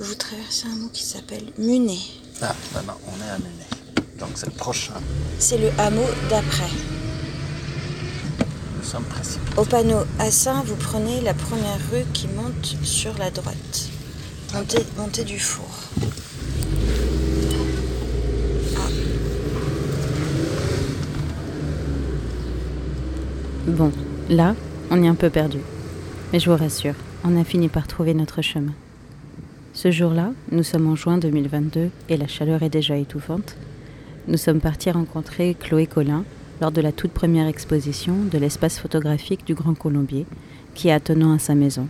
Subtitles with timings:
[0.00, 1.98] vous traversez un mot qui s'appelle Munet.
[2.40, 3.68] Ah, non, non, on est à Munet.
[4.18, 4.94] Donc c'est le prochain.
[5.38, 6.70] C'est le hameau d'après.
[8.78, 9.58] Nous sommes précipités.
[9.58, 13.88] Au panneau Assin, vous prenez la première rue qui monte sur la droite.
[14.54, 15.68] Montez, montez du four.
[23.66, 23.92] Bon,
[24.30, 24.56] là,
[24.90, 25.58] on est un peu perdu.
[26.32, 28.72] Mais je vous rassure, on a fini par trouver notre chemin.
[29.82, 33.56] Ce jour-là, nous sommes en juin 2022 et la chaleur est déjà étouffante.
[34.28, 36.26] Nous sommes partis rencontrer Chloé Collin
[36.60, 40.26] lors de la toute première exposition de l'espace photographique du Grand Colombier,
[40.74, 41.88] qui est attenant à sa maison.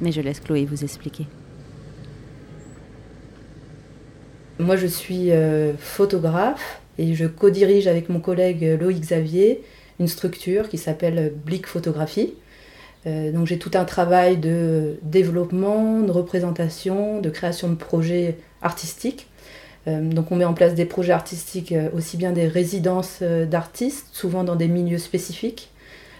[0.00, 1.26] Mais je laisse Chloé vous expliquer.
[4.58, 9.62] Moi, je suis euh, photographe et je co-dirige avec mon collègue Loïc Xavier
[10.00, 12.32] une structure qui s'appelle Blick Photographie.
[13.06, 19.28] Euh, donc j'ai tout un travail de développement, de représentation, de création de projets artistiques.
[19.86, 24.08] Euh, donc on met en place des projets artistiques, euh, aussi bien des résidences d'artistes,
[24.12, 25.70] souvent dans des milieux spécifiques,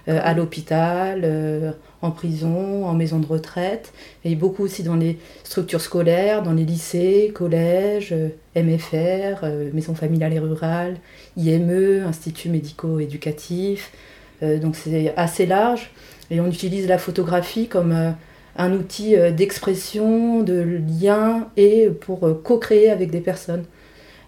[0.06, 3.92] à l'hôpital, en prison, en maison de retraite,
[4.24, 8.14] et beaucoup aussi dans les structures scolaires, dans les lycées, collèges,
[8.56, 9.44] MFR,
[9.74, 10.96] maisons familiales et rurales,
[11.36, 13.92] IME, instituts médico-éducatifs.
[14.40, 15.90] donc c'est assez large.
[16.30, 18.10] Et on utilise la photographie comme euh,
[18.56, 23.64] un outil euh, d'expression, de lien et pour euh, co-créer avec des personnes.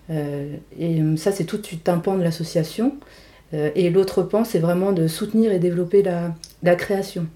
[0.08, 2.96] et ça, c'est tout un pan de l'association.
[3.52, 7.26] et l'autre pan, c'est vraiment de soutenir et développer la, création.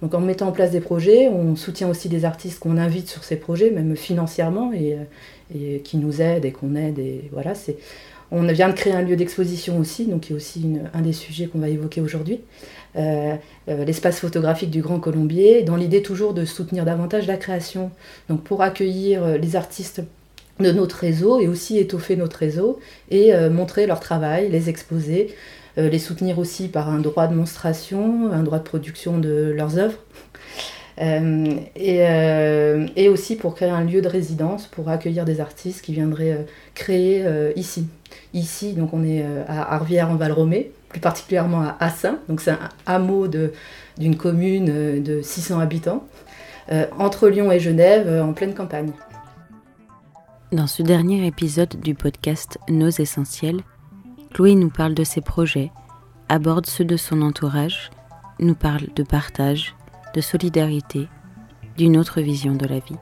[0.00, 3.22] Donc en mettant en place des projets, on soutient aussi des artistes qu'on invite sur
[3.22, 4.96] ces projets, même financièrement, et,
[5.84, 6.98] qui nous aident et qu'on aide.
[6.98, 7.52] Et voilà,
[8.30, 11.48] on vient de créer un lieu d'exposition aussi, donc qui est aussi un des sujets
[11.48, 12.40] qu'on va évoquer aujourd'hui.
[12.96, 13.36] Euh,
[13.68, 17.90] euh, l'espace photographique du Grand Colombier, dans l'idée toujours de soutenir davantage la création,
[18.28, 20.02] donc pour accueillir euh, les artistes
[20.60, 22.78] de notre réseau et aussi étoffer notre réseau
[23.10, 25.34] et montrer leur travail, les exposer,
[25.78, 29.98] les soutenir aussi par un droit de monstration, un droit de production de leurs œuvres.
[30.98, 37.24] et, aussi pour créer un lieu de résidence pour accueillir des artistes qui viendraient créer
[37.56, 37.86] ici.
[38.34, 42.18] Ici, donc on est à Arvière en Valromé, plus particulièrement à Assin.
[42.28, 46.06] Donc c'est un hameau d'une commune euh, de 600 habitants,
[46.70, 48.92] euh, entre Lyon et Genève, euh, en pleine campagne.
[50.52, 53.62] Dans ce dernier épisode du podcast Nos Essentiels,
[54.34, 55.72] Chloé nous parle de ses projets,
[56.28, 57.90] aborde ceux de son entourage,
[58.38, 59.74] nous parle de partage,
[60.14, 61.08] de solidarité,
[61.78, 62.98] d'une autre vision de la vie,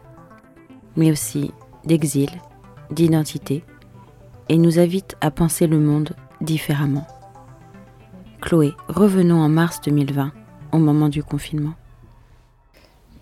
[0.97, 1.51] mais aussi
[1.85, 2.31] d'exil,
[2.93, 3.65] d'identité,
[4.49, 7.07] et nous invite à penser le monde différemment.
[8.41, 10.33] Chloé, revenons en mars 2020,
[10.73, 11.75] au moment du confinement.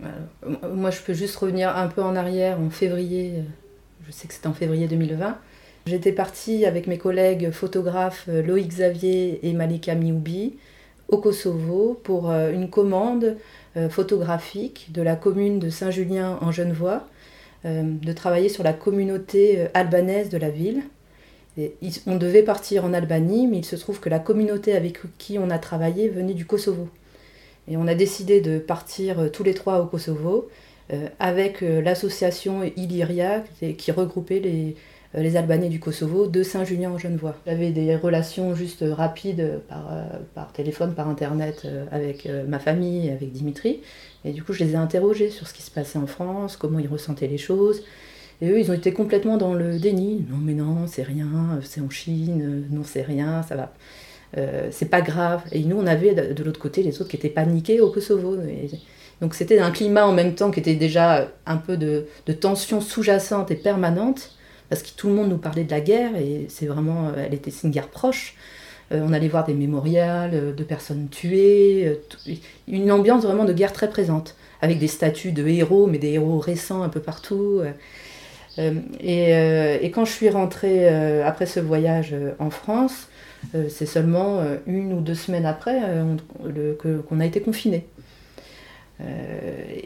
[0.05, 3.43] Euh, moi, je peux juste revenir un peu en arrière, en février, euh,
[4.07, 5.37] je sais que c'était en février 2020.
[5.87, 10.57] J'étais partie avec mes collègues photographes euh, Loïc Xavier et Malika Mioubi
[11.09, 13.39] au Kosovo pour une commande
[13.89, 17.07] photographique de la commune de Saint-Julien en Genevois,
[17.65, 20.83] de travailler sur la communauté albanaise de la ville
[22.07, 25.51] on devait partir en Albanie, mais il se trouve que la communauté avec qui on
[25.51, 26.89] a travaillé venait du Kosovo.
[27.71, 30.49] Et on a décidé de partir euh, tous les trois au Kosovo
[30.93, 33.45] euh, avec euh, l'association Illyria
[33.77, 34.77] qui regroupait les,
[35.37, 37.35] Albanais du Kosovo de Saint-Julien en Genevois.
[37.47, 39.63] J'avais des relations juste rapides
[40.35, 43.81] par téléphone, par internet avec ma famille, avec Dimitri.
[44.27, 46.79] Et du coup, je les ai interrogés sur ce qui se passait en France, comment
[46.79, 47.85] ils ressentaient les choses.
[48.41, 50.25] Et eux, ils ont été complètement dans le déni.
[50.31, 53.73] Non, mais non, c'est rien, c'est en Chine, non, c'est rien, ça va.
[54.37, 55.43] Euh, c'est pas grave.
[55.53, 58.37] Et nous, on avait de l'autre côté les autres qui étaient paniqués au Kosovo.
[59.21, 62.07] donc c'était un climat en même temps qui était déjà un peu de,
[62.41, 64.37] tension sous-jacente et permanente,
[64.69, 67.53] parce que tout le monde nous parlait de la guerre, et c'est vraiment, elle était,
[67.65, 68.35] une guerre proche.
[68.93, 72.35] Euh, on allait voir des mémorials de personnes tuées, euh,
[72.69, 76.39] une ambiance vraiment de guerre très présente, avec des statues de héros, mais des héros
[76.39, 77.63] récents un peu partout.
[78.59, 78.75] Euh,
[79.05, 83.09] euh, et, quand je suis rentrée euh, après ce voyage en France,
[83.69, 85.81] c'est seulement une ou deux semaines après
[87.09, 87.87] qu'on a été confinés.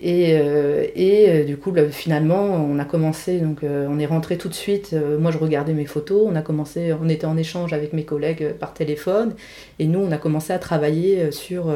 [0.00, 4.96] et, du coup, finalement, on a commencé, donc on est rentré tout de suite.
[5.18, 6.26] moi, je regardais mes photos.
[6.26, 9.34] On a commencé, on était en échange avec mes collègues par téléphone,
[9.78, 11.66] et nous, on a commencé à travailler sur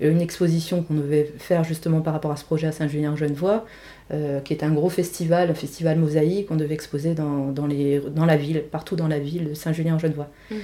[0.00, 3.66] une exposition qu'on devait faire justement par rapport à ce projet à Saint-Julien-Genevois,
[4.12, 8.00] euh, qui est un gros festival, un festival mosaïque, qu'on devait exposer dans, dans, les,
[8.00, 10.28] dans la ville, partout dans la ville de Saint-Julien-en-Genevois.
[10.50, 10.56] Mmh.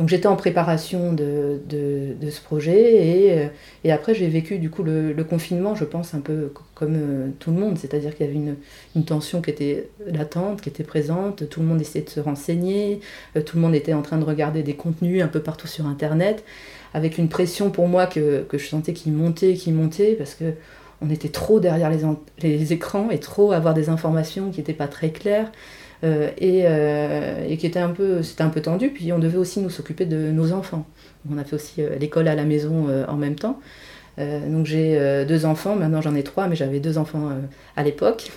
[0.00, 3.46] Donc j'étais en préparation de, de, ce projet et, euh,
[3.84, 7.50] et après j'ai vécu du coup le, confinement, je pense, un peu comme euh, tout
[7.50, 8.56] le monde, c'est-à-dire qu'il y avait une,
[8.96, 13.00] une, tension qui était latente, qui était présente, tout le monde essayait de se renseigner,
[13.36, 15.86] euh, tout le monde était en train de regarder des contenus un peu partout sur
[15.86, 16.44] Internet,
[16.94, 20.54] avec une pression pour moi que, que je sentais qui montait, qui montait, parce que
[21.02, 21.90] on était trop derrière
[22.42, 25.50] les, écrans et trop avoir des informations qui n'étaient pas très claires.
[26.02, 28.88] Euh, euh, et, qui était un peu, c'était tendu.
[28.90, 30.86] Puis on devait aussi nous s'occuper de nos enfants.
[31.30, 33.60] On a fait aussi euh, l'école à la maison en même temps.
[34.18, 37.30] donc j'ai deux enfants, maintenant j'en ai trois, mais j'avais deux enfants
[37.76, 38.30] à l'époque.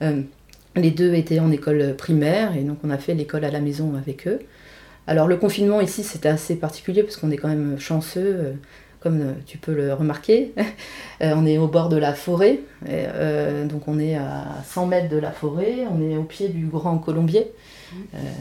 [0.00, 3.94] les deux étaient en école primaire et donc on a fait l'école à la maison
[3.96, 4.40] avec eux.
[5.06, 8.56] Alors le confinement ici c'était assez particulier parce qu'on est quand même chanceux
[9.02, 10.52] comme euh, tu peux le remarquer.
[11.20, 12.58] Euh, on est au bord de la forêt,
[12.88, 16.66] euh, donc on est à 100 mètres de la forêt, on est au pied du
[16.66, 17.52] Grand Colombier.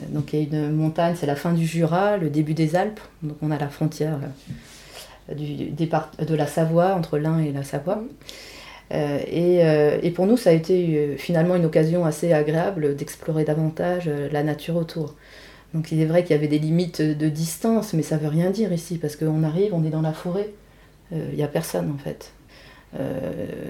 [0.10, 3.00] donc il y a une montagne, c'est la fin du Jura, le début des Alpes,
[3.22, 4.18] donc on a la frontière
[5.32, 8.02] du départ de la Savoie, entre l'Ain et la Savoie.
[8.92, 9.60] et,
[10.02, 14.76] et, pour nous, ça a été finalement une occasion assez agréable d'explorer davantage la nature
[14.76, 15.14] autour.
[15.74, 18.50] Donc il est vrai qu'il y avait des limites de distance, mais ça veut rien
[18.50, 20.50] dire ici, parce qu'on arrive, on est dans la forêt,
[21.14, 22.34] euh, il n'y a personne en fait.
[23.00, 23.20] Euh,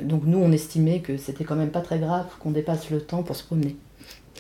[0.01, 3.21] donc nous, on estimait que c'était quand même pas très grave qu'on dépasse le temps
[3.21, 3.75] pour se promener.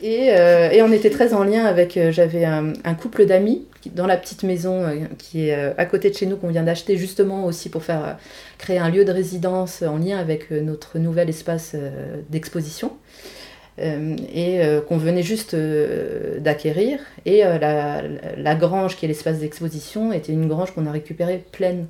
[0.01, 4.41] Et, euh, on était très en lien avec, j'avais un, couple d'amis dans la petite
[4.41, 4.83] maison
[5.19, 8.17] qui est à côté de chez nous, qu'on vient d'acheter justement aussi pour faire
[8.57, 11.75] créer un lieu de résidence en lien avec notre nouvel espace
[12.29, 12.93] d'exposition.
[13.81, 16.99] Euh, et euh, qu'on venait juste euh, d'acquérir.
[17.25, 21.87] Et la, grange, qui est l'espace d'exposition, était une grange qu'on a récupérée pleine.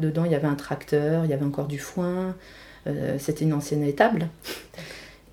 [0.00, 2.34] dedans, il y avait un tracteur, il y avait encore du foin,
[3.18, 4.28] c'était une ancienne étable.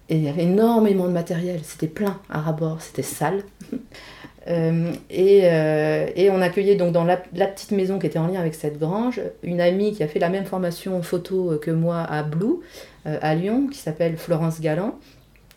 [0.09, 3.43] Et il y avait énormément de matériel, c'était plein à rabord, c'était sale.
[4.47, 9.21] et, on accueillait donc dans la, petite maison qui était en lien avec cette grange
[9.43, 12.59] une amie qui a fait la même formation photo que moi à Blue,
[13.05, 14.97] à Lyon, qui s'appelle Florence Galland,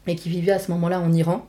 [0.06, 1.46] et qui vivait à ce moment-là en Iran.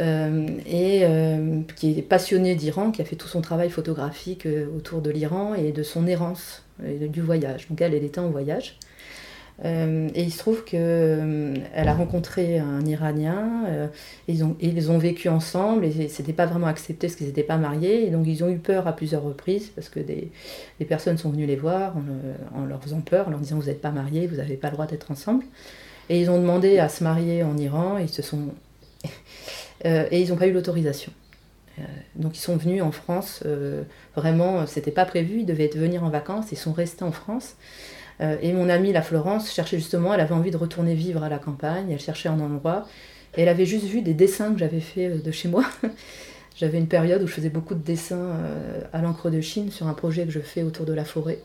[0.00, 4.66] Euh, et euh, qui est passionné d'Iran, qui a fait tout son travail photographique euh,
[4.76, 7.66] autour de l'Iran et de son errance du voyage.
[7.68, 8.78] Donc elle, elle était en voyage.
[9.64, 13.90] et il se trouve qu'elle a rencontré un Iranien,
[14.28, 17.56] ils, ont, ils ont vécu ensemble, et c'était pas vraiment accepté parce qu'ils n'étaient pas
[17.56, 20.30] mariés, et donc ils ont eu peur à plusieurs reprises, parce que des,
[20.78, 23.66] des personnes sont venues les voir en, en, leur faisant peur, en leur disant vous
[23.66, 25.44] n'êtes pas mariés, vous n'avez pas le droit d'être ensemble.
[26.08, 28.40] Et ils ont demandé à se marier en Iran, et ils se sont...
[29.84, 31.12] Euh, et ils n'ont pas eu l'autorisation.
[31.78, 31.82] Euh,
[32.16, 33.84] donc ils sont venus en France, euh,
[34.16, 37.54] vraiment, c'était pas prévu, ils devaient venir en vacances, ils sont restés en France.
[38.18, 41.38] et mon amie, la Florence, cherchait justement, elle avait envie de retourner vivre à la
[41.38, 42.88] campagne, elle cherchait un endroit,
[43.36, 45.64] et elle avait juste vu des dessins que j'avais fait de chez moi.
[46.56, 48.36] J'avais une période où je faisais beaucoup de dessins
[48.92, 51.38] à l'encre de Chine sur un projet que je fais autour de la forêt,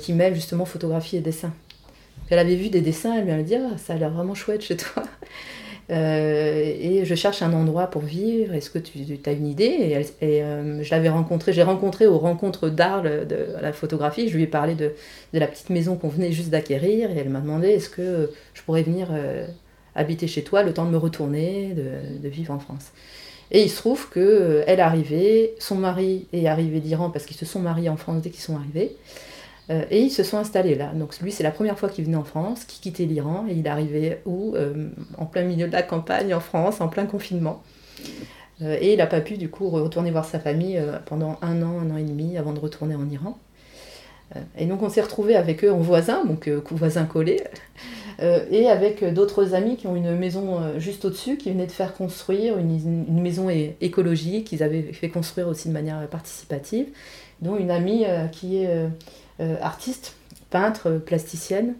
[0.00, 1.52] qui mêle justement photographie et dessin.
[2.30, 4.76] Elle avait vu des dessins, elle m'a dit ah, ça a l'air vraiment chouette chez
[4.76, 5.02] toi.
[5.90, 10.02] Euh, et je cherche un endroit pour vivre, est-ce que tu, as une idée?
[10.22, 11.10] Et, euh, je l'avais
[11.48, 14.92] j'ai rencontré aux rencontres d'Arles de, la photographie, je lui ai parlé de,
[15.32, 18.82] la petite maison qu'on venait juste d'acquérir et elle m'a demandé est-ce que je pourrais
[18.82, 19.46] venir euh,
[19.94, 22.92] habiter chez toi le temps de me retourner, de, vivre en France?
[23.50, 27.44] Et il se trouve qu'elle est arrivée, son mari est arrivé d'Iran parce qu'ils se
[27.44, 28.96] sont mariés en France dès qu'ils sont arrivés.
[29.70, 30.92] Euh, et ils se sont installés là.
[30.94, 33.66] Donc lui, c'est la première fois qu'il venait en France, qu'il quittait l'Iran, et il
[33.66, 37.62] arrivait où euh, En plein milieu de la campagne, en France, en plein confinement.
[38.62, 41.80] Euh, et il n'a pas pu du coup retourner voir sa famille pendant un an,
[41.80, 43.38] un an et demi avant de retourner en Iran.
[44.58, 47.42] et donc on s'est retrouvés avec eux en voisins, donc voisins collés,
[48.20, 52.58] et avec d'autres amis qui ont une maison juste au-dessus, qui venaient de faire construire
[52.58, 53.48] une, une maison
[53.80, 56.86] écologique, qu'ils avaient fait construire aussi de manière participative,
[57.42, 58.88] dont une amie qui est
[59.38, 60.14] artiste,
[60.50, 61.74] peintre, plasticienne,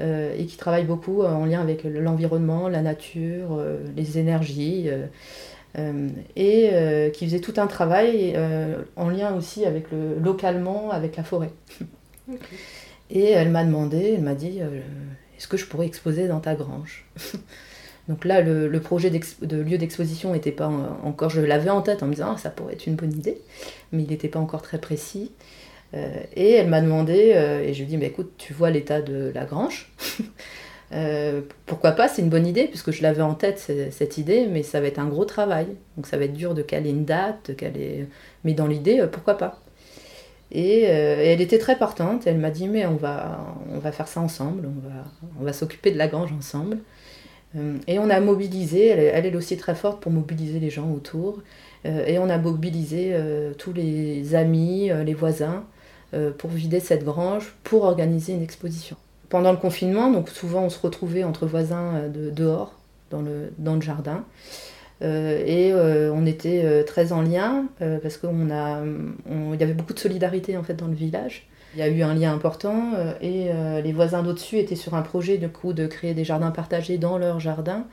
[0.00, 3.62] euh, et qui travaille beaucoup euh, en lien avec l'environnement, la nature,
[3.96, 4.88] les énergies,
[6.36, 8.36] et qui faisait tout un travail
[8.96, 11.50] en lien aussi avec le, localement avec la forêt.
[13.10, 14.60] Et elle m'a demandé, elle m'a dit,
[15.36, 17.04] est-ce que je pourrais exposer dans ta grange?
[18.08, 20.68] Donc là, le, projet de lieu d'exposition n'était pas
[21.02, 23.40] encore, je l'avais en tête en me disant, ah, ça pourrait être une bonne idée,
[23.92, 25.32] mais il n'était pas encore très précis.
[25.94, 28.70] Euh, et elle m'a demandé, euh, et je lui ai dit, mais écoute, tu vois
[28.70, 29.92] l'état de la grange
[30.92, 34.62] euh, pourquoi pas, c'est une bonne idée, puisque je l'avais en tête, cette idée, mais
[34.62, 35.66] ça va être un gros travail.
[35.96, 38.08] Donc ça va être dur de caler une date, de caler...
[38.44, 39.60] mais dans l'idée, pourquoi pas
[40.52, 44.20] et, elle était très partante, elle m'a dit, mais on va, on va faire ça
[44.20, 45.04] ensemble, on va,
[45.40, 46.78] on va s'occuper de la grange ensemble.
[47.88, 51.42] et on a mobilisé, elle, est aussi très forte pour mobiliser les gens autour.
[51.84, 53.16] et on a mobilisé
[53.58, 55.64] tous les amis, les voisins,
[56.38, 58.96] pour vider cette grange, pour organiser une exposition.
[59.28, 62.74] Pendant le confinement, donc souvent on se retrouvait entre voisins de, dehors,
[63.10, 64.24] dans le, dans le jardin.
[65.02, 70.74] et on était très en lien parce qu'il y avait beaucoup de solidarité en fait
[70.74, 71.48] dans le village.
[71.74, 74.94] Il y a eu un lien important euh, et euh, les voisins d'au-dessus étaient sur
[74.94, 77.86] un projet de, coup, de créer des jardins partagés dans leur jardin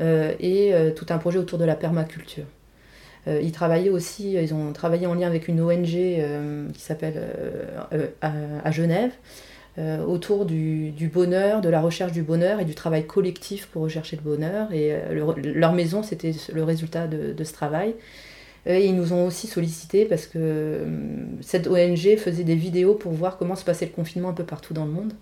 [0.00, 2.44] euh, et tout un projet autour de la permaculture.
[3.26, 5.86] Ils travaillaient aussi, ils ont travaillé en lien avec une ONG
[6.72, 7.20] qui s'appelle
[8.20, 9.12] à, Genève,
[10.06, 14.22] autour du, bonheur, de la recherche du bonheur et du travail collectif pour rechercher le
[14.22, 14.72] bonheur.
[14.72, 14.96] Et
[15.42, 17.94] leur maison, c'était le résultat de, ce travail.
[18.66, 20.84] Et ils nous ont aussi sollicité parce que euh,
[21.40, 24.74] cette ONG faisait des vidéos pour voir comment se passait le confinement un peu partout
[24.74, 25.12] dans le monde.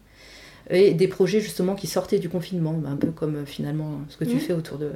[0.71, 4.25] Et des projets justement qui sortaient du confinement, un peu comme euh, finalement ce que
[4.25, 4.41] tu mmh.
[4.41, 4.93] fais autour de,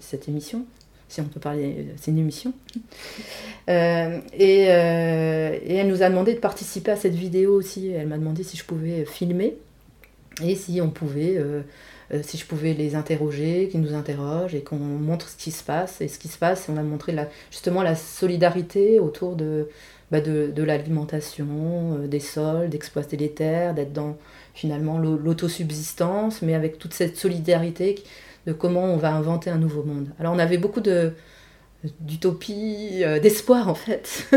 [0.00, 0.66] cette émission,
[1.08, 2.52] si on peut parler, c'est une émission.
[3.68, 7.88] Euh, et, et, elle nous a demandé de participer à cette vidéo aussi.
[7.88, 9.56] Elle m'a demandé si je pouvais filmer
[10.42, 11.36] et si on pouvait
[12.12, 15.62] euh, si je pouvais les interroger, qu'ils nous interrogent et qu'on montre ce qui se
[15.62, 16.00] passe.
[16.00, 17.14] Et ce qui se passe, on a montré
[17.50, 19.68] justement la solidarité autour de,
[20.10, 24.16] bah de, l'alimentation, euh, des sols, d'exploiter les terres, d'être dans
[24.54, 27.96] finalement l'autosubsistance, mais avec toute cette solidarité
[28.48, 30.08] de comment on va inventer un nouveau monde.
[30.18, 31.12] Alors on avait beaucoup de
[32.00, 34.28] d'utopie, euh, d'espoir en fait.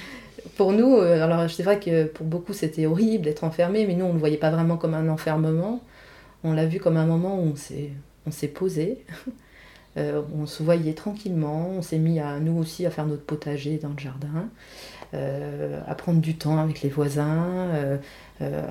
[0.56, 4.10] pour nous, alors c'est vrai que pour beaucoup c'était horrible d'être enfermé, mais nous on
[4.10, 5.82] ne le voyait pas vraiment comme un enfermement.
[6.44, 7.54] On l'a vu comme un moment où
[8.26, 9.04] on s'est posé,
[9.96, 13.78] euh, on se voyait tranquillement, on s'est mis à nous aussi à faire notre potager
[13.78, 14.42] dans le jardin, euh,
[15.12, 17.96] à prendre du temps avec les voisins, euh,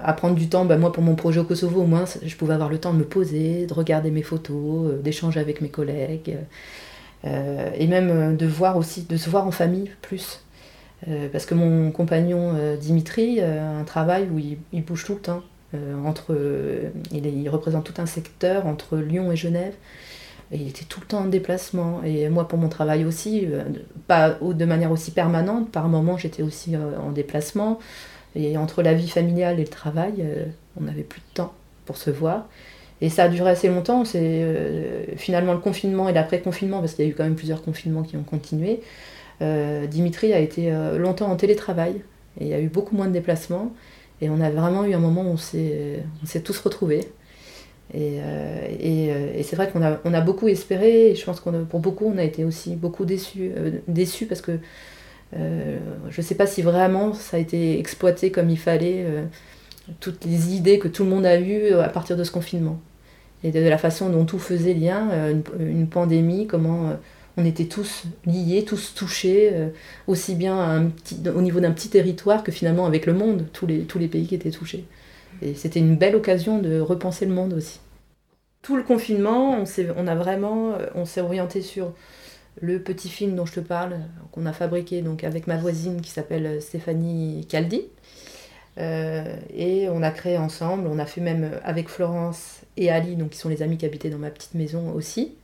[0.03, 2.53] à prendre du temps, bah, moi pour mon projet au Kosovo au moins, je pouvais
[2.53, 6.37] avoir le temps de me poser, de regarder mes photos, d'échanger avec mes collègues,
[7.23, 10.43] et même de voir aussi, de se voir en famille plus.
[11.31, 15.41] parce que mon compagnon Dimitri a un travail où il bouge tout le temps.
[15.75, 19.73] Euh, entre, euh, il, représente tout un secteur entre Lyon et Genève.
[20.51, 22.01] Il était tout le temps en déplacement.
[22.03, 23.63] Et moi, pour mon travail aussi, euh,
[24.07, 27.79] pas de manière aussi permanente, par moments j'étais aussi en déplacement.
[28.35, 30.25] Et entre la vie familiale et le travail,
[30.77, 31.53] on n'avait plus de temps
[31.85, 32.47] pour se voir.
[32.99, 34.03] Et ça a duré assez longtemps.
[34.03, 38.03] C'est finalement le confinement et l'après-confinement, parce qu'il y a eu quand même plusieurs confinements
[38.03, 38.81] qui ont continué.
[39.39, 42.01] Dimitri a été longtemps en télétravail.
[42.41, 43.71] Et il y a eu beaucoup moins de déplacements.
[44.19, 47.07] Et on a vraiment eu un moment où on s'est tous retrouvés.
[47.93, 51.39] Et, euh, euh, et c'est vrai qu'on a, on a beaucoup espéré, et je pense
[51.39, 54.57] qu'on pour beaucoup, on a été aussi beaucoup déçus, euh, parce que
[55.33, 59.05] je ne sais pas si vraiment ça a été exploité comme il fallait,
[59.99, 62.79] toutes les idées que tout le monde a eues à partir de ce confinement.
[63.43, 65.09] Et de la façon dont tout faisait lien,
[65.59, 66.93] une, pandémie, comment
[67.35, 69.51] on était tous liés, tous touchés,
[70.07, 70.89] aussi bien
[71.35, 74.27] au niveau d'un petit territoire que finalement avec le monde, tous les, tous les pays
[74.27, 74.85] qui étaient touchés.
[75.55, 77.79] C'était une belle occasion de repenser le monde aussi.
[78.61, 79.63] Tout le confinement, on,
[79.97, 81.93] on a vraiment, euh, on s'est orienté sur
[82.61, 83.99] le petit film dont je te parle,
[84.31, 87.83] qu'on a fabriqué donc avec ma voisine qui s'appelle Stéphanie Caldi.
[88.77, 93.31] Euh, et on a créé ensemble, on a fait même avec Florence et Ali, donc
[93.31, 95.35] qui sont les amis qui habitaient dans ma petite maison aussi.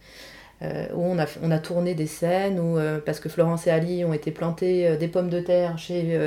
[0.64, 4.14] Euh, où on a, tourné des scènes, où, euh, parce que Florence et Ali ont
[4.14, 6.20] été plantés euh, des pommes de terre chez,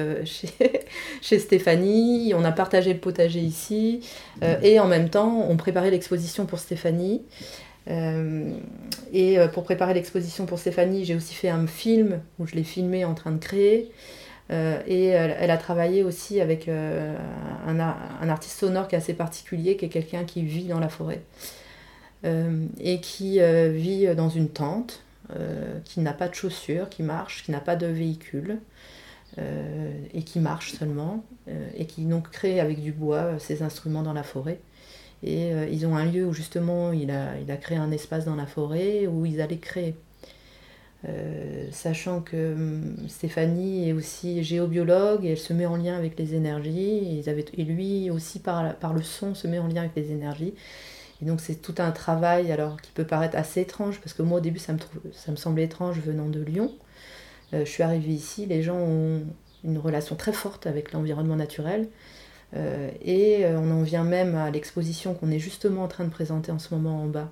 [1.39, 4.01] Stéphanie, on a partagé le potager ici,
[4.63, 7.23] et en même temps on préparait l'exposition pour Stéphanie.
[7.87, 13.05] et pour préparer l'exposition pour Stéphanie, j'ai aussi fait un film où je l'ai filmé
[13.05, 13.93] en train de créer.
[14.51, 17.79] et elle, a travaillé aussi avec un,
[18.29, 21.23] artiste sonore qui est assez particulier, qui est quelqu'un qui vit dans la forêt.
[22.25, 25.03] Euh, et qui euh, vit dans une tente,
[25.37, 28.59] euh, qui n'a pas de chaussures, qui marche, qui n'a pas de véhicule.
[30.15, 31.25] et qui marche seulement,
[31.77, 34.61] et qui donc crée avec du bois ses instruments dans la forêt.
[35.25, 39.09] Et ils ont un lieu où justement il a, créé un espace dans la forêt
[39.09, 39.97] où ils allaient créer.
[41.73, 46.35] sachant que hum, Stéphanie est aussi géobiologue et elle se met en lien avec les
[46.35, 50.55] énergies, et, lui aussi par le son se met en lien avec les énergies.
[51.25, 54.39] Et donc c'est tout un travail alors qui peut paraître assez étrange parce que moi
[54.39, 54.79] au début ça me,
[55.13, 56.71] ça me semblait étrange venant de Lyon.
[57.55, 59.23] Euh, je suis arrivée ici, les gens ont
[59.65, 61.89] une relation très forte avec l'environnement naturel.
[62.57, 66.11] Euh, et euh, on en vient même à l'exposition qu'on est justement en train de
[66.11, 67.31] présenter en ce moment en bas,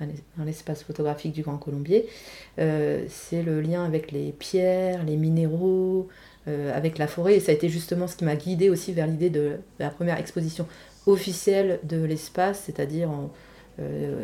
[0.00, 2.08] dans l'espace photographique du Grand Colombier.
[2.56, 6.08] c'est le lien avec les pierres, les minéraux,
[6.46, 7.36] avec la forêt.
[7.36, 10.18] Et ça a été justement ce qui m'a guidée aussi vers l'idée de la première
[10.18, 10.66] exposition
[11.06, 13.10] officielle de l'espace, c'est-à-dire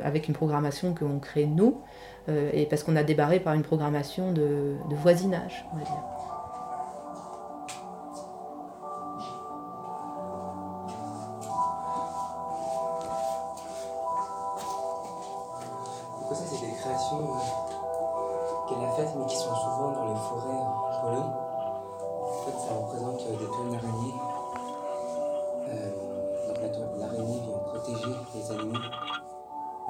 [0.05, 1.83] avec une programmation que l'on crée nous,
[2.29, 6.20] et parce qu'on a débarré par une programmation de, de voisinage, on va dire.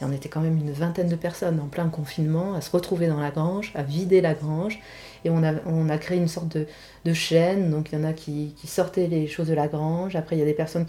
[0.00, 3.06] Et on était quand même une vingtaine de personnes en plein confinement à se retrouver
[3.06, 4.78] dans la grange, à vider la grange.
[5.24, 7.70] Et on a, on créé une sorte de, chaîne.
[7.70, 10.16] Donc il y en a qui, sortaient les choses de la grange.
[10.16, 10.86] Après, il y a des personnes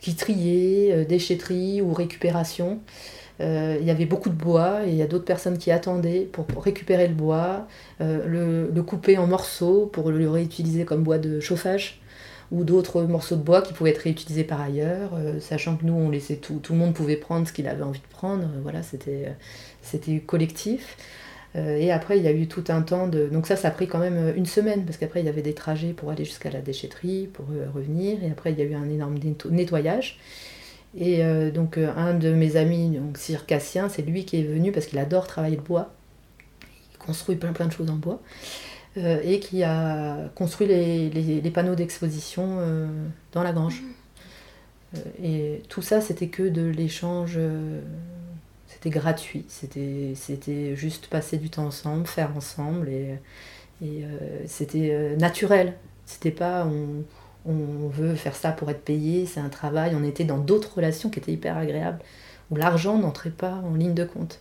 [0.00, 2.80] qui triaient, euh, déchetterie ou récupération.
[3.40, 6.28] Euh, il y avait beaucoup de bois et il y a d'autres personnes qui attendaient
[6.30, 7.66] pour, récupérer le bois,
[8.00, 12.00] euh, le, couper en morceaux pour le réutiliser comme bois de chauffage
[12.52, 15.92] ou d'autres morceaux de bois qui pouvaient être réutilisés par ailleurs, euh, sachant que nous
[15.92, 18.82] on laissait tout, tout le monde pouvait prendre ce qu'il avait envie de prendre, voilà,
[18.82, 19.34] c'était,
[19.82, 20.96] c'était collectif.
[21.54, 23.26] et après, il y a eu tout un temps de.
[23.26, 25.54] Donc, ça, ça a pris quand même une semaine, parce qu'après, il y avait des
[25.54, 28.22] trajets pour aller jusqu'à la déchetterie, pour revenir.
[28.22, 29.18] Et après, il y a eu un énorme
[29.50, 30.18] nettoyage.
[30.96, 34.72] Et euh, donc euh, un de mes amis donc, circassien, c'est lui qui est venu
[34.72, 35.92] parce qu'il adore travailler le bois.
[36.92, 38.20] Il construit plein plein de choses en bois.
[38.96, 42.58] Euh, et qui a construit les, les, panneaux d'exposition
[43.32, 43.82] dans la grange.
[45.22, 47.38] et tout ça, c'était que de l'échange,
[48.66, 53.14] c'était gratuit, c'était juste passer du temps ensemble, faire ensemble, et,
[53.80, 54.04] et
[54.46, 55.74] c'était naturel.
[56.04, 57.04] C'était pas on,
[57.46, 59.94] on veut faire ça pour être payé, c'est un travail.
[59.94, 62.00] On était dans d'autres relations qui étaient hyper agréables,
[62.50, 64.40] où l'argent n'entrait pas en ligne de compte.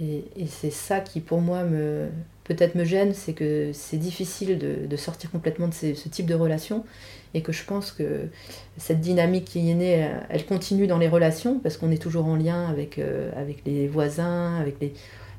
[0.00, 2.08] Et, c'est ça qui, pour moi, me
[2.44, 6.84] peut-être me gêne, c'est que c'est difficile de, sortir complètement de ce type de relation,
[7.32, 8.28] et que je pense que
[8.76, 12.36] cette dynamique qui est née, elle continue dans les relations, parce qu'on est toujours en
[12.36, 14.92] lien avec, euh, avec les voisins, avec les...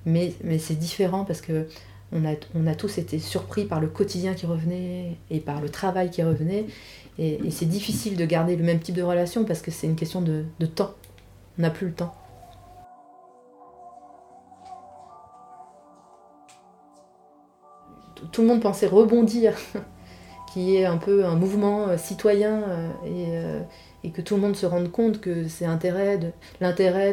[0.05, 1.67] mais, mais c'est différent parce que
[2.11, 6.23] on a, tous été surpris par le quotidien qui revenait et par le travail qui
[6.23, 6.65] revenait.
[7.17, 10.21] Et, c'est difficile de garder le même type de relation parce que c'est une question
[10.21, 10.93] de, temps.
[11.57, 12.13] On n'a plus le temps.
[18.31, 19.53] Tout le monde pensait rebondir,
[20.55, 23.61] qui est un peu un mouvement euh, citoyen euh, euh,
[24.05, 26.17] et, que tout le monde se rende compte que c'est l'intérêt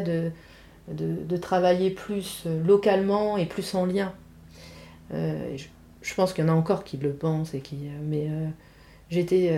[0.01, 4.13] de, travailler plus localement et plus en lien.
[5.11, 8.29] Je, pense qu'il y en a encore qui le pensent, et qui, mais
[9.09, 9.51] j'étais,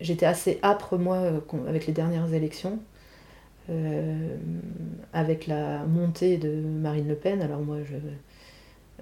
[0.00, 1.18] j'étais assez âpre, moi,
[1.66, 2.80] avec les dernières élections.
[5.12, 7.78] avec la montée de Marine Le Pen, alors moi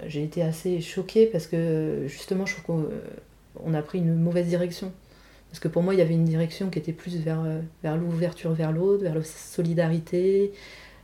[0.06, 2.88] j'ai été assez choquée parce que justement je trouve
[3.62, 4.92] qu'on a pris une mauvaise direction.
[5.50, 7.42] Parce que pour moi il y avait une direction qui était plus vers,
[7.82, 10.52] vers l'ouverture vers l'autre, vers la solidarité,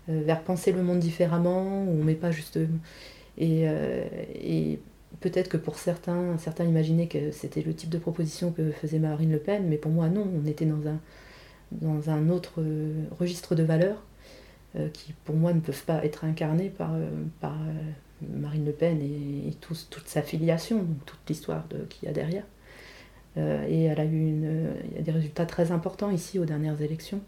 [0.09, 2.59] vers penser le monde différemment, où on met pas juste
[3.41, 4.05] euh,
[4.35, 4.79] et,
[5.21, 9.33] peut-être que pour certains, certains imaginaient que c'était le type de proposition que faisait Marine
[9.33, 14.03] Le Pen, mais pour moi non, on était dans un, autre euh, registre de valeurs
[14.77, 16.91] euh, qui pour moi ne peuvent pas être incarnées par,
[17.41, 17.57] par
[18.23, 22.45] Marine Le Pen et, toute sa filiation, toute l'histoire qu'il y a derrière.
[23.37, 24.41] et elle a eu
[25.01, 27.21] des résultats très importants ici aux dernières élections.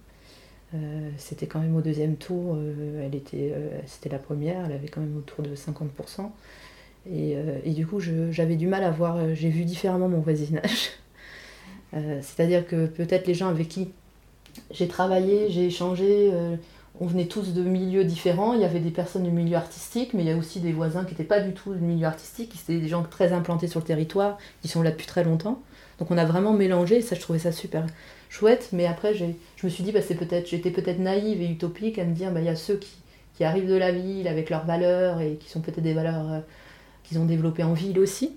[0.74, 4.72] Euh, c'était quand même au deuxième tour, euh, elle était, euh, c'était la première, elle
[4.72, 6.30] avait quand même autour de 50%.
[7.08, 10.88] Et, et du coup, j'avais du mal à voir, j'ai vu différemment mon voisinage.
[11.92, 13.92] C'est-à-dire que peut-être les gens avec qui
[14.72, 16.32] j'ai travaillé, j'ai échangé,
[17.00, 18.54] on venait tous de milieux différents.
[18.54, 21.04] Il y avait des personnes du milieu artistique, mais il y a aussi des voisins
[21.04, 23.80] qui n'étaient pas du tout du milieu artistique, qui étaient des gens très implantés sur
[23.80, 25.60] le territoire, qui sont là depuis très longtemps.
[25.98, 27.86] Donc on a vraiment mélangé, et ça je trouvais ça super
[28.28, 29.24] chouette, mais après je
[29.62, 32.46] me suis dit, bah, peut-être, j'étais peut-être naïve et utopique à me dire, bah, il
[32.46, 35.82] y a ceux qui, arrivent de la ville avec leurs valeurs et qui sont peut-être
[35.82, 36.40] des valeurs euh,
[37.04, 38.32] qu'ils ont développées en ville aussi,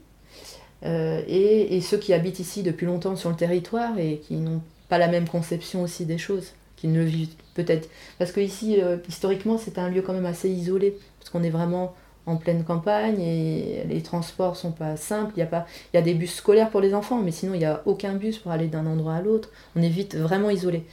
[0.84, 4.98] euh, et, ceux qui habitent ici depuis longtemps sur le territoire et qui n'ont pas
[4.98, 7.90] la même conception aussi des choses, qui ne le vivent peut-être.
[8.18, 11.50] Parce que ici, euh, historiquement, c'est un lieu quand même assez isolé, parce qu'on est
[11.50, 11.94] vraiment
[12.26, 15.34] en pleine campagne et les transports sont pas simples.
[15.36, 17.60] Il y a pas, y a des bus scolaires pour les enfants, mais sinon il
[17.60, 19.50] n'y a aucun bus pour aller d'un endroit à l'autre.
[19.76, 20.84] On est vite vraiment isolé.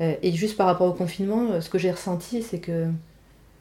[0.00, 2.88] Euh, et juste par rapport au confinement, euh, ce que j'ai ressenti, c'est que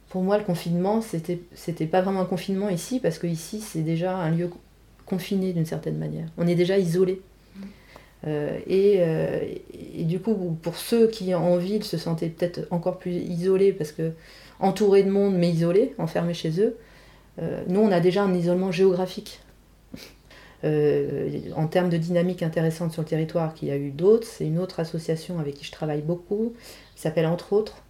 [0.09, 3.81] pour moi le confinement, c'était c'était pas vraiment un confinement ici parce que ici c'est
[3.81, 4.49] déjà un lieu
[5.05, 6.27] confiné d'une certaine manière.
[6.37, 7.21] On est déjà isolé.
[8.67, 9.01] Et,
[9.99, 13.91] et, du coup, pour ceux qui en ville se sentaient peut-être encore plus isolés, parce
[13.91, 14.13] que
[14.59, 16.75] entourés de monde mais isolés, enfermés chez eux,
[17.67, 19.41] nous on a déjà un isolement géographique.
[20.63, 24.57] en termes de dynamique intéressante sur le territoire qu'il y a eu d'autres, c'est une
[24.57, 26.55] autre association avec qui je travaille beaucoup,
[26.95, 27.83] qui s'appelle Entre autres,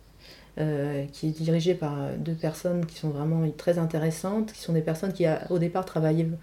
[0.57, 4.81] euh, qui est dirigée par deux personnes qui sont vraiment très intéressantes, qui sont des
[4.81, 6.37] personnes qui au départ travaillaient euh,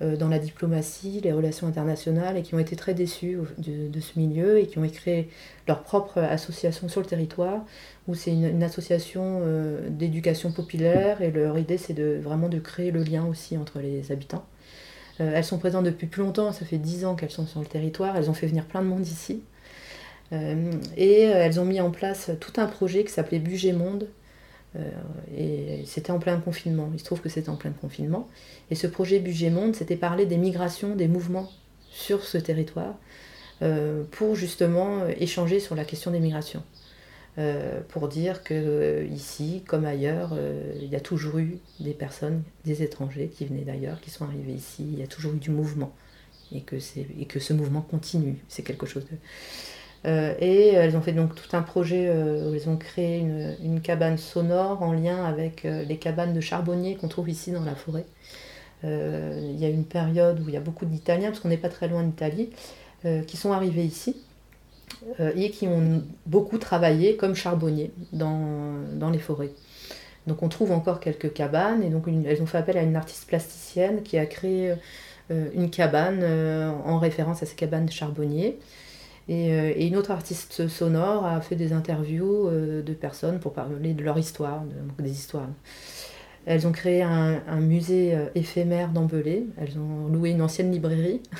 [0.00, 4.58] dans la diplomatie, les relations internationales, et qui ont été très déçues de, ce milieu
[4.58, 5.28] et qui ont créé
[5.66, 7.64] leur propre association sur le territoire,
[8.06, 12.90] où c'est une, association euh, d'éducation populaire, et leur idée c'est de, vraiment de créer
[12.90, 14.46] le lien aussi entre les habitants.
[15.18, 18.16] elles sont présentes depuis plus longtemps, ça fait dix ans qu'elles sont sur le territoire,
[18.16, 19.42] elles ont fait venir plein de monde ici.
[20.32, 24.08] Euh, et euh, elles ont mis en place tout un projet qui s'appelait Budget Monde.
[24.76, 24.90] Euh,
[25.36, 26.90] et c'était en plein confinement.
[26.92, 28.28] Il se trouve que c'était en plein confinement.
[28.70, 31.50] Et ce projet Budget Monde, c'était parler des migrations, des mouvements
[31.90, 32.94] sur ce territoire,
[34.12, 36.62] pour justement échanger sur la question des migrations.
[37.88, 40.38] pour dire que ici, comme ailleurs,
[40.80, 44.52] il y a toujours eu des personnes, des étrangers qui venaient d'ailleurs, qui sont arrivés
[44.52, 44.84] ici.
[44.92, 45.92] Il y a toujours eu du mouvement
[46.52, 48.36] et que, et que ce mouvement continue.
[48.48, 49.16] C'est quelque chose de.
[50.06, 53.80] Euh, et elles ont fait donc tout un projet euh, où elles ont créé une,
[53.80, 57.74] cabane sonore en lien avec euh, les cabanes de charbonniers qu'on trouve ici dans la
[57.74, 58.06] forêt.
[58.84, 61.68] Il y a une période où il y a beaucoup d'Italiens, parce qu'on n'est pas
[61.68, 62.50] très loin d'Italie,
[63.26, 64.14] qui sont arrivés ici
[65.18, 69.50] et qui ont beaucoup travaillé comme charbonniers dans, dans, les forêts.
[70.28, 73.26] Donc on trouve encore quelques cabanes et donc elles ont fait appel à une artiste
[73.26, 74.74] plasticienne qui a créé
[75.28, 76.22] une cabane
[76.86, 78.60] en référence à ces cabanes de charbonniers.
[79.30, 83.92] Euh, et, une autre artiste sonore a fait des interviews euh, de personnes pour parler
[83.92, 84.62] de leur histoire,
[84.98, 85.48] des histoires.
[86.46, 91.20] Elles ont créé un, musée euh, éphémère d'Ambelé, elles ont loué une ancienne librairie.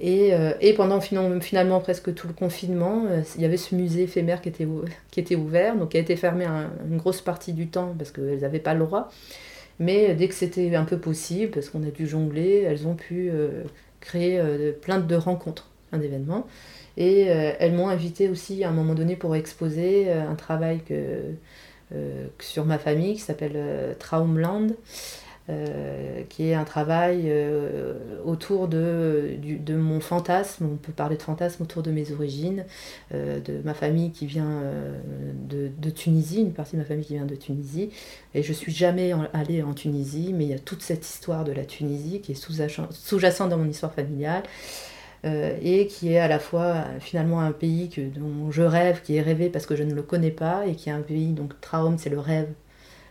[0.00, 0.32] Et,
[0.76, 3.02] pendant finalement presque tout le confinement,
[3.34, 6.46] il y avait ce musée éphémère qui était, ouvert, donc qui a été fermé
[6.88, 9.10] une grosse partie du temps parce qu'elles n'avaient pas le droit.
[9.80, 13.32] Mais dès que c'était un peu possible, parce qu'on a dû jongler, elles ont pu
[13.98, 14.40] créer
[14.82, 16.46] plein de rencontres, un événement.
[16.98, 20.80] Et euh, elles m'ont invité aussi à un moment donné pour exposer euh, un travail
[20.80, 21.22] que,
[21.94, 23.56] euh, sur ma famille qui s'appelle
[24.00, 24.74] Traumland.
[26.28, 27.32] qui est un travail
[28.26, 32.66] autour de, de, mon fantasme, on peut parler de fantasme autour de mes origines,
[33.12, 34.60] de ma famille qui vient
[35.48, 37.88] de, de, Tunisie, une partie de ma famille qui vient de Tunisie,
[38.34, 41.52] et je suis jamais allée en Tunisie, mais il y a toute cette histoire de
[41.52, 44.42] la Tunisie qui est sous-jacente dans mon histoire familiale,
[45.24, 49.16] euh, et qui est à la fois finalement un pays que, dont je rêve, qui
[49.16, 51.60] est rêvé parce que je ne le connais pas, et qui est un pays, donc
[51.60, 52.48] Traum, c'est le rêve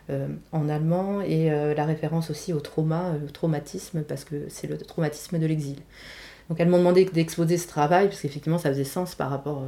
[0.08, 4.66] euh, en allemand, et euh, la référence aussi au trauma, au traumatisme, parce que c'est
[4.66, 5.76] le traumatisme de l'exil.
[6.48, 9.64] Donc elles m'ont demandé d'exposer ce travail, parce qu'effectivement ça faisait sens par rapport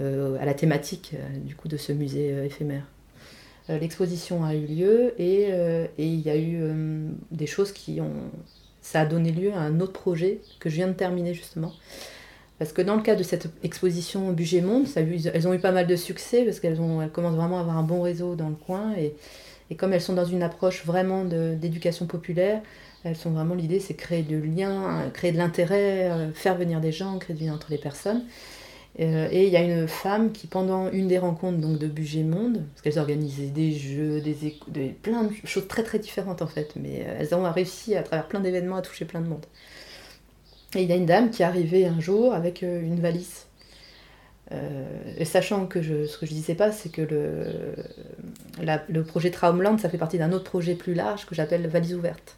[0.00, 2.82] à la thématique du coup de ce musée éphémère.
[3.68, 5.50] L'exposition a eu lieu et,
[5.98, 6.58] et il y a eu
[7.30, 8.32] des choses qui ont
[8.82, 11.72] ça a donné lieu à un autre projet que je viens de terminer justement.
[12.58, 15.86] Parce que dans le cadre de cette exposition Budget Monde, elles ont eu pas mal
[15.86, 18.92] de succès parce qu'elles elles commencent vraiment à avoir un bon réseau dans le coin.
[18.98, 19.14] Et,
[19.70, 22.60] et comme elles sont dans une approche vraiment d'éducation populaire,
[23.02, 26.92] elles sont vraiment l'idée, c'est créer du lien, créer de l'intérêt, euh, faire venir des
[26.92, 28.24] gens, créer du lien entre les personnes.
[28.98, 32.24] Euh, et il y a une femme qui, pendant une des rencontres donc, de Budget
[32.24, 36.72] Monde, parce qu'elles organisaient des jeux, des, plein de choses très très différentes en fait,
[36.76, 39.46] mais euh, elles ont réussi à travers plein d'événements à toucher plein de monde.
[40.74, 43.46] Et il y a une dame qui est arrivée un jour avec euh, une valise.
[45.24, 47.76] sachant que ce que je disais pas, c'est que le,
[48.88, 52.36] le projet Traumland, ça fait partie d'un autre projet plus large que j'appelle Valise ouverte.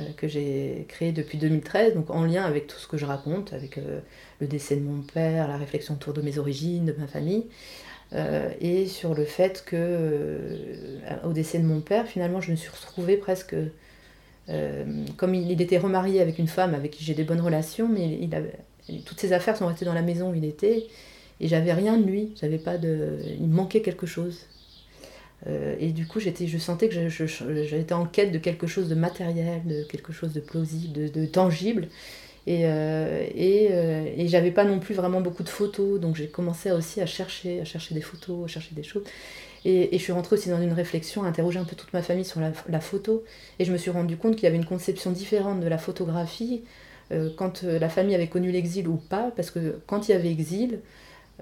[0.00, 3.52] Euh, que j'ai créé depuis 2013, donc en lien avec tout ce que je raconte,
[3.52, 4.00] avec euh,
[4.40, 7.44] le décès de mon père, la réflexion autour de mes origines, de ma famille,
[8.14, 10.38] euh, et sur le fait que,
[11.24, 13.54] au décès de mon père, finalement, je me suis retrouvée presque.
[15.18, 18.18] comme il, était remarié avec une femme avec qui j'ai des bonnes relations, mais
[19.04, 20.86] toutes ses affaires sont restées dans la maison où il était,
[21.40, 24.46] et j'avais rien de lui, j'avais pas de, il manquait quelque chose.
[25.46, 28.94] Euh, et du coup, j'étais, je sentais que j'étais en quête de quelque chose de
[28.94, 31.88] matériel, de quelque chose de plausible, de, tangible.
[32.46, 36.26] Et, euh, et, euh, et j'avais pas non plus vraiment beaucoup de photos, donc j'ai
[36.26, 39.04] commencé aussi à chercher, à chercher des photos, à chercher des choses.
[39.64, 42.24] Et, je suis rentrée aussi dans une réflexion, à interroger un peu toute ma famille
[42.24, 43.22] sur la, photo.
[43.60, 46.64] Et je me suis rendu compte qu'il y avait une conception différente de la photographie
[47.36, 50.80] quand la famille avait connu l'exil ou pas, parce que quand il y avait exil,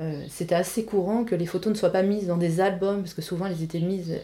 [0.00, 3.14] euh, c'était assez courant que les photos ne soient pas mises dans des albums, parce
[3.14, 4.18] que souvent elles étaient mises,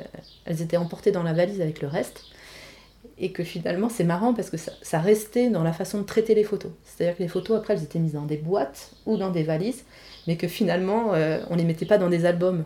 [0.46, 2.24] elles étaient emportées dans la valise avec le reste.
[3.18, 6.44] et que finalement c'est marrant parce que ça, restait dans la façon de traiter les
[6.44, 6.72] photos.
[6.84, 9.84] C'est-à-dire que les photos après elles étaient mises dans des boîtes ou dans des valises,
[10.26, 12.64] mais que finalement euh, on ne les mettait pas dans des albums.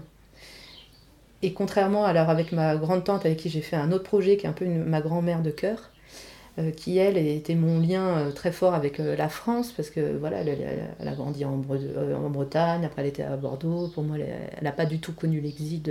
[1.43, 4.47] Et contrairement alors avec ma grande tante avec qui j'ai fait un autre projet qui
[4.47, 6.00] est un peu ma grand-mère de cœur, euh,
[6.77, 11.09] qui elle était mon lien euh, très fort avec la France parce que voilà elle,
[11.09, 13.89] a grandi en, Bretagne, après elle était à Bordeaux.
[13.89, 15.83] Pour moi elle n'a pas du tout connu l'exil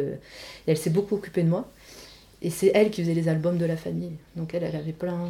[0.67, 1.67] elle s'est beaucoup occupée de moi.
[2.41, 4.13] Et c'est elle qui faisait les albums de la famille.
[4.35, 5.27] Donc elle, avait plein,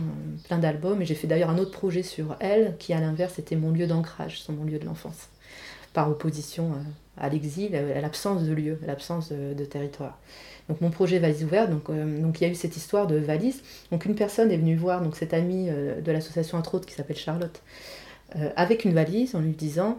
[0.47, 1.01] plein d'albums.
[1.01, 3.87] Et j'ai fait d'ailleurs un autre projet sur elle, qui à l'inverse était mon lieu
[3.87, 5.29] d'ancrage, son mon lieu de l'enfance.
[5.93, 6.75] Par opposition euh,
[7.17, 10.19] à l'exil, à l'absence de lieu, à l'absence de, territoire.
[10.69, 13.17] Donc mon projet Valise ouverte, donc, euh, donc il y a eu cette histoire de
[13.17, 13.61] valise.
[13.91, 16.93] Donc une personne est venue voir donc cette amie euh, de l'association entre autres qui
[16.93, 17.61] s'appelle Charlotte,
[18.55, 19.97] avec une valise en lui disant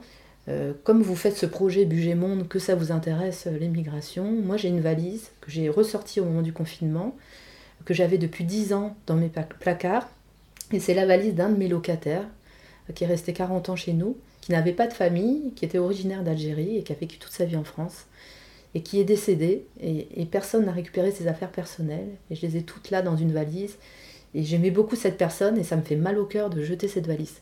[0.48, 4.56] euh, comme vous faites ce projet Budget Monde, que ça vous intéresse euh, l'immigration, moi
[4.56, 7.16] j'ai une valise que j'ai ressortie au moment du confinement,
[7.84, 10.08] que j'avais depuis 10 ans dans mes placards.
[10.72, 12.26] Et c'est la valise d'un de mes locataires,
[12.88, 15.78] euh, qui est resté 40 ans chez nous, qui n'avait pas de famille, qui était
[15.78, 18.06] originaire d'Algérie et qui a vécu toute sa vie en France,
[18.74, 19.66] et qui est décédé.
[19.80, 22.08] Et, et personne n'a récupéré ses affaires personnelles.
[22.30, 23.76] Et je les ai toutes là dans une valise.
[24.34, 27.06] Et j'aimais beaucoup cette personne et ça me fait mal au cœur de jeter cette
[27.06, 27.40] valise.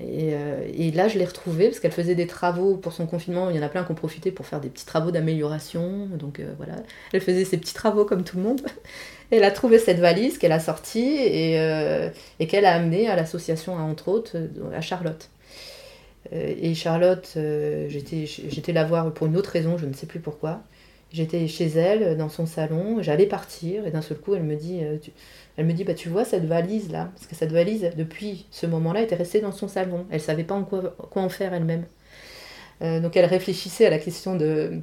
[0.00, 3.50] Euh, et, là, je l'ai retrouvée parce qu'elle faisait des travaux pour son confinement.
[3.50, 6.08] Il y en a plein qui ont profité pour faire des petits travaux d'amélioration.
[6.18, 6.74] Donc euh, voilà,
[7.12, 8.62] elle faisait ses petits travaux comme tout le monde.
[9.30, 13.08] Et elle a trouvé cette valise qu'elle a sortie et, euh, et qu'elle a amenée
[13.08, 14.36] à l'association, entre autres,
[14.74, 15.30] à Charlotte.
[16.32, 17.36] Et Charlotte,
[17.88, 20.62] j'étais la voir pour une autre raison, je ne sais plus pourquoi.
[21.12, 24.80] J'étais chez elle, dans son salon, j'allais partir et d'un seul coup, elle me dit
[25.56, 28.66] elle me dit, bah, tu vois cette valise là, parce que cette valise, depuis ce
[28.66, 30.06] moment-là, était restée dans son salon.
[30.10, 31.84] Elle ne savait pas en quoi, quoi en faire elle-même.
[32.82, 34.80] Euh, donc elle réfléchissait à la question de...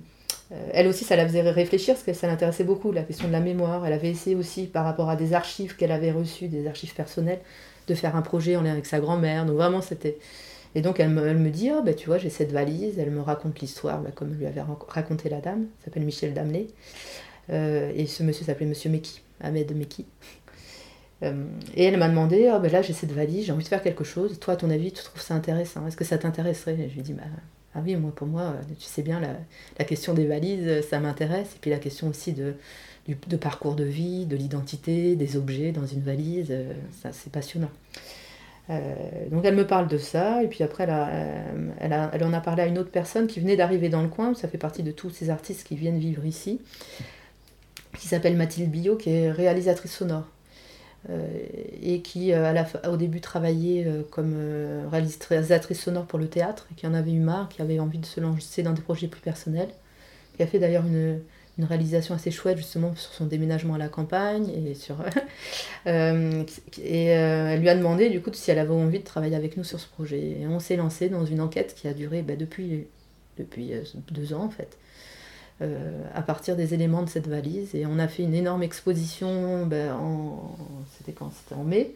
[0.53, 3.33] Euh, elle aussi, ça la faisait réfléchir, parce que ça l'intéressait beaucoup, la question de
[3.33, 3.85] la mémoire.
[3.85, 7.39] Elle avait essayé aussi, par rapport à des archives qu'elle avait reçues, des archives personnelles,
[7.87, 9.45] de faire un projet en lien avec sa grand-mère.
[9.45, 10.17] Donc vraiment, c'était...
[10.75, 13.11] Et donc elle me, elle me dit, oh, bah, tu vois, j'ai cette valise, elle
[13.11, 16.67] me raconte l'histoire, bah, comme lui avait raconté la dame, s'appelle Michel Damelet.
[17.49, 20.05] Euh, et ce monsieur s'appelait Monsieur Meki, Ahmed Meki.
[21.23, 23.83] Euh, et elle m'a demandé, oh, ben là j'ai cette valise, j'ai envie de faire
[23.83, 24.39] quelque chose.
[24.39, 25.85] Toi, à ton avis, tu trouves ça intéressant?
[25.87, 26.77] Est-ce que ça t'intéresserait?
[26.89, 27.23] Je lui ai dit, bah,
[27.75, 31.53] ah oui, moi pour moi, tu sais bien, la, question des valises, ça m'intéresse.
[31.55, 32.55] Et puis la question aussi de,
[33.07, 37.71] de parcours de vie, de l'identité, des objets dans une valise, euh, ça c'est passionnant.
[38.71, 42.39] Euh, donc elle me parle de ça, et puis après elle, elle, elle, en a
[42.39, 44.91] parlé à une autre personne qui venait d'arriver dans le coin, ça fait partie de
[44.91, 46.61] tous ces artistes qui viennent vivre ici,
[47.99, 50.25] qui s'appelle Mathilde Billot, qui est réalisatrice sonore.
[51.09, 51.27] Euh,
[51.81, 54.35] et qui euh, au début travaillait euh, comme
[54.91, 58.19] réalisatrice sonore pour le théâtre, qui en avait eu marre, qui avait envie de se
[58.19, 59.69] lancer dans des projets plus personnels,
[60.35, 61.19] qui a fait d'ailleurs une,
[61.57, 64.97] une réalisation assez chouette justement sur son déménagement à la campagne et sur
[65.85, 69.63] et elle lui a demandé du coup si elle avait envie de travailler avec nous
[69.63, 72.87] sur ce projet et on s'est lancé dans une enquête qui a duré bah, depuis
[73.37, 73.73] depuis
[74.11, 74.77] deux ans en fait
[75.61, 77.75] euh, à partir des éléments de cette valise.
[77.75, 80.57] Et on a fait une énorme exposition, en,
[80.97, 81.31] c'était quand?
[81.31, 81.93] C'était en mai.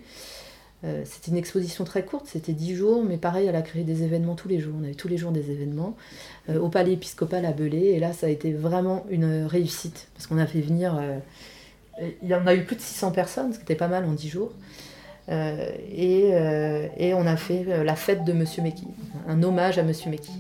[0.86, 4.04] Euh, c'était une exposition très courte, c'était dix jours, mais pareil, elle a créé des
[4.04, 4.76] événements tous les jours.
[4.80, 5.96] On avait tous les jours des événements
[6.50, 7.88] euh, au Palais épiscopal à Belay.
[7.88, 11.02] Et là, ça a été vraiment une réussite, parce qu'on a fait venir.
[12.22, 14.14] il y en a eu plus de 600 personnes, ce qui était pas mal en
[14.14, 14.52] dix jours.
[15.30, 16.30] et,
[16.98, 18.88] et, on a fait la fête de Monsieur Meki,
[19.28, 20.34] un hommage à Monsieur Meki.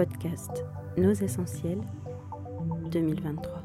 [0.00, 0.64] podcast
[0.96, 1.82] Nos Essentiels
[2.90, 3.59] 2023.